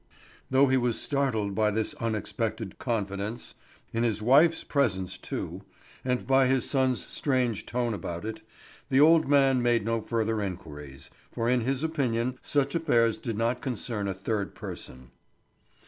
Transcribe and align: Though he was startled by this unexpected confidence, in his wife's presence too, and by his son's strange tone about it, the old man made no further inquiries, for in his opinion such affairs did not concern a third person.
Though 0.49 0.65
he 0.65 0.77
was 0.77 0.99
startled 0.99 1.53
by 1.53 1.69
this 1.69 1.93
unexpected 1.99 2.79
confidence, 2.79 3.53
in 3.93 4.01
his 4.01 4.19
wife's 4.19 4.63
presence 4.63 5.15
too, 5.15 5.61
and 6.03 6.25
by 6.25 6.47
his 6.47 6.67
son's 6.67 7.05
strange 7.05 7.67
tone 7.67 7.93
about 7.93 8.25
it, 8.25 8.41
the 8.89 8.99
old 8.99 9.27
man 9.27 9.61
made 9.61 9.85
no 9.85 10.01
further 10.01 10.41
inquiries, 10.41 11.11
for 11.31 11.47
in 11.47 11.61
his 11.61 11.83
opinion 11.83 12.39
such 12.41 12.73
affairs 12.73 13.19
did 13.19 13.37
not 13.37 13.61
concern 13.61 14.07
a 14.07 14.13
third 14.15 14.55
person. 14.55 15.11